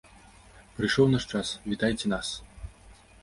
Прыйшоў 0.77 1.05
наш 1.15 1.27
час, 1.35 1.47
вітайце 1.73 2.05
нас! 2.13 2.27